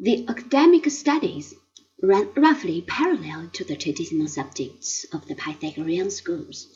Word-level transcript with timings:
The 0.00 0.28
academic 0.28 0.88
studies 0.90 1.54
ran 2.00 2.32
roughly 2.34 2.82
parallel 2.82 3.50
to 3.54 3.64
the 3.64 3.74
traditional 3.74 4.28
subjects 4.28 5.04
of 5.12 5.26
the 5.26 5.34
Pythagorean 5.34 6.12
schools. 6.12 6.68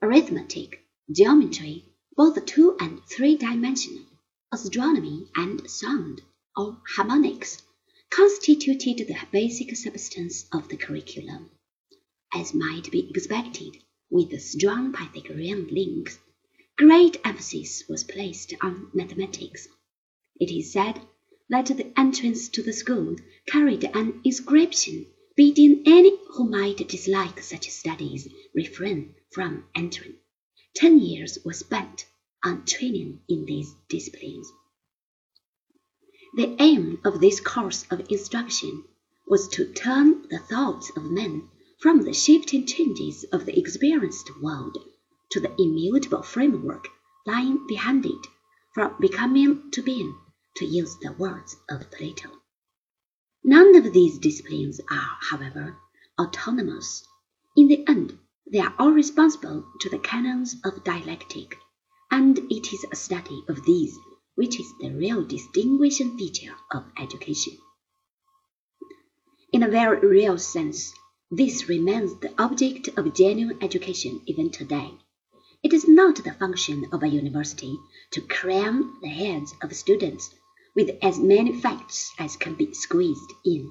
Arithmetic, 0.00 0.84
geometry, 1.10 1.84
both 2.14 2.46
two 2.46 2.76
and 2.78 3.02
three 3.04 3.36
dimensional, 3.36 4.04
astronomy, 4.52 5.26
and 5.34 5.68
sound, 5.68 6.22
or 6.56 6.80
harmonics, 6.86 7.60
constituted 8.10 9.08
the 9.08 9.18
basic 9.32 9.74
substance 9.74 10.44
of 10.52 10.68
the 10.68 10.76
curriculum. 10.76 11.50
As 12.32 12.54
might 12.54 12.92
be 12.92 13.10
expected, 13.10 13.76
with 14.08 14.30
the 14.30 14.38
strong 14.38 14.92
Pythagorean 14.92 15.66
links, 15.66 16.16
great 16.78 17.16
emphasis 17.24 17.82
was 17.88 18.04
placed 18.04 18.54
on 18.62 18.88
mathematics. 18.94 19.66
It 20.38 20.56
is 20.56 20.72
said 20.72 21.00
that 21.52 21.66
the 21.66 21.92
entrance 21.98 22.48
to 22.48 22.62
the 22.62 22.72
school 22.72 23.14
carried 23.46 23.84
an 23.84 24.18
inscription 24.24 25.04
bidding 25.36 25.82
any 25.84 26.18
who 26.30 26.48
might 26.48 26.88
dislike 26.88 27.38
such 27.42 27.68
studies 27.68 28.26
refrain 28.54 29.14
from 29.30 29.62
entering. 29.74 30.14
Ten 30.74 30.98
years 30.98 31.38
were 31.44 31.52
spent 31.52 32.06
on 32.42 32.64
training 32.64 33.20
in 33.28 33.44
these 33.44 33.74
disciplines. 33.90 34.50
The 36.36 36.56
aim 36.58 36.98
of 37.04 37.20
this 37.20 37.38
course 37.38 37.84
of 37.90 38.00
instruction 38.08 38.84
was 39.28 39.48
to 39.48 39.70
turn 39.74 40.26
the 40.30 40.38
thoughts 40.38 40.90
of 40.96 41.04
men 41.04 41.50
from 41.80 42.00
the 42.00 42.14
shifting 42.14 42.66
changes 42.66 43.24
of 43.24 43.44
the 43.44 43.58
experienced 43.58 44.30
world 44.40 44.78
to 45.32 45.40
the 45.40 45.54
immutable 45.58 46.22
framework 46.22 46.88
lying 47.26 47.66
behind 47.66 48.06
it, 48.06 48.26
from 48.72 48.94
becoming 48.98 49.70
to 49.72 49.82
being, 49.82 50.14
to 50.56 50.64
use 50.64 50.96
the 51.00 51.12
words 51.12 51.56
of 51.68 51.90
Plato. 51.90 52.28
None 53.44 53.74
of 53.74 53.92
these 53.92 54.18
disciplines 54.18 54.80
are, 54.90 55.16
however, 55.20 55.76
autonomous. 56.20 57.04
In 57.56 57.68
the 57.68 57.84
end, 57.88 58.18
they 58.50 58.60
are 58.60 58.74
all 58.78 58.92
responsible 58.92 59.64
to 59.80 59.88
the 59.88 59.98
canons 59.98 60.56
of 60.64 60.84
dialectic, 60.84 61.56
and 62.10 62.38
it 62.50 62.72
is 62.72 62.84
a 62.90 62.96
study 62.96 63.42
of 63.48 63.64
these 63.64 63.98
which 64.34 64.60
is 64.60 64.72
the 64.80 64.90
real 64.90 65.24
distinguishing 65.24 66.16
feature 66.16 66.54
of 66.70 66.84
education. 66.98 67.56
In 69.52 69.62
a 69.62 69.68
very 69.68 70.06
real 70.06 70.38
sense, 70.38 70.92
this 71.30 71.68
remains 71.68 72.18
the 72.20 72.32
object 72.40 72.88
of 72.96 73.14
genuine 73.14 73.58
education 73.62 74.20
even 74.26 74.50
today. 74.50 74.92
It 75.62 75.72
is 75.72 75.88
not 75.88 76.16
the 76.16 76.32
function 76.32 76.86
of 76.92 77.02
a 77.02 77.08
university 77.08 77.78
to 78.12 78.20
cram 78.20 78.98
the 79.02 79.08
heads 79.08 79.54
of 79.62 79.74
students 79.74 80.34
with 80.74 80.90
as 81.02 81.18
many 81.18 81.52
facts 81.52 82.12
as 82.18 82.36
can 82.36 82.54
be 82.54 82.72
squeezed 82.72 83.32
in. 83.44 83.70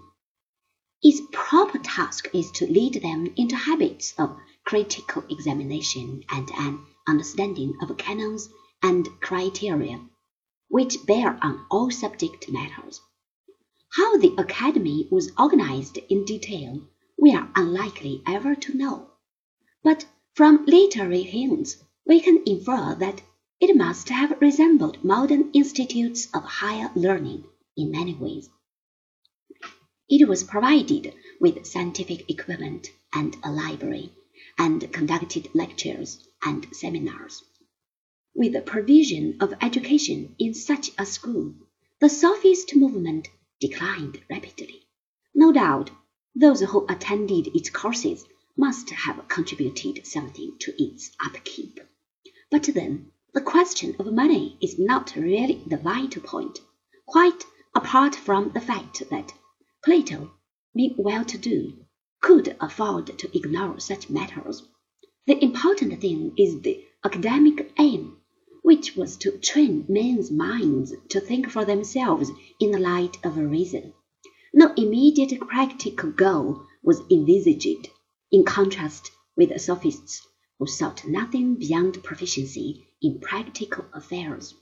Its 1.02 1.22
proper 1.32 1.80
task 1.80 2.30
is 2.34 2.52
to 2.52 2.72
lead 2.72 3.02
them 3.02 3.34
into 3.36 3.56
habits 3.56 4.14
of 4.18 4.38
critical 4.66 5.24
examination 5.30 6.24
and 6.30 6.50
an 6.52 6.86
understanding 7.08 7.74
of 7.82 7.98
canons 7.98 8.50
and 8.84 9.08
criteria 9.20 10.00
which 10.68 11.06
bear 11.06 11.38
on 11.44 11.66
all 11.70 11.92
subject 11.92 12.50
matters. 12.50 13.02
How 13.94 14.18
the 14.18 14.34
academy 14.38 15.08
was 15.12 15.34
organized 15.38 15.98
in 16.10 16.24
detail 16.24 16.88
we 17.20 17.36
are 17.36 17.52
unlikely 17.56 18.24
ever 18.26 18.56
to 18.56 18.78
know, 18.78 19.10
but 19.84 20.06
from 20.34 20.66
literary 20.66 21.24
hints 21.24 21.84
we 22.06 22.22
can 22.22 22.42
infer 22.46 22.96
that 22.96 23.22
it 23.62 23.78
must 23.78 24.10
have 24.10 24.42
resembled 24.42 25.04
modern 25.04 25.52
institutes 25.54 26.28
of 26.34 26.44
higher 26.44 26.90
learning 26.96 27.44
in 27.78 27.92
many 27.92 28.16
ways. 28.16 28.50
It 30.10 30.28
was 30.28 30.44
provided 30.44 31.14
with 31.40 31.68
scientific 31.68 32.28
equipment 32.30 32.90
and 33.14 33.38
a 33.44 33.52
library, 33.52 34.12
and 34.58 34.92
conducted 34.92 35.48
lectures 35.54 36.28
and 36.44 36.68
seminars. 36.74 37.44
With 38.34 38.54
the 38.54 38.62
provision 38.62 39.38
of 39.40 39.54
education 39.62 40.36
in 40.40 40.56
such 40.56 40.90
a 40.98 41.06
school, 41.06 41.54
the 42.00 42.10
sophist 42.10 42.76
movement 42.76 43.30
declined 43.60 44.22
rapidly. 44.28 44.88
No 45.36 45.52
doubt 45.52 45.92
those 46.34 46.62
who 46.62 46.86
attended 46.90 47.56
its 47.56 47.70
courses 47.70 48.26
must 48.58 48.90
have 48.90 49.28
contributed 49.28 50.08
something 50.08 50.58
to 50.60 50.84
its 50.84 51.12
upkeep. 51.24 51.80
But 52.50 52.64
then, 52.64 53.12
the 53.34 53.40
question 53.40 53.96
of 53.98 54.12
money 54.12 54.58
is 54.62 54.78
not 54.78 55.16
really 55.16 55.64
the 55.66 55.78
vital 55.78 56.22
point, 56.22 56.60
quite 57.08 57.46
apart 57.74 58.14
from 58.14 58.52
the 58.52 58.60
fact 58.60 59.02
that 59.10 59.32
Plato, 59.86 60.32
being 60.76 60.94
well 60.98 61.24
to 61.24 61.38
do, 61.38 61.72
could 62.20 62.54
afford 62.60 63.18
to 63.18 63.38
ignore 63.38 63.80
such 63.80 64.10
matters. 64.10 64.64
The 65.28 65.42
important 65.42 66.02
thing 66.02 66.34
is 66.38 66.60
the 66.60 66.84
academic 67.06 67.72
aim 67.80 68.18
which 68.64 68.98
was 68.98 69.16
to 69.18 69.38
train 69.38 69.86
men's 69.88 70.30
minds 70.30 70.94
to 71.12 71.22
think 71.22 71.50
for 71.50 71.64
themselves 71.64 72.30
in 72.60 72.72
the 72.72 72.80
light 72.80 73.18
of 73.24 73.38
reason. 73.38 73.94
No 74.54 74.74
immediate 74.76 75.40
practical 75.40 76.12
goal 76.12 76.66
was 76.84 77.02
envisaged, 77.10 77.88
in 78.30 78.44
contrast 78.44 79.10
with 79.38 79.50
the 79.50 79.60
sophists 79.60 80.28
who 80.60 80.68
sought 80.68 81.08
nothing 81.08 81.56
beyond 81.56 82.04
proficiency 82.04 82.86
in 83.02 83.20
practical 83.20 83.86
affairs. 83.94 84.56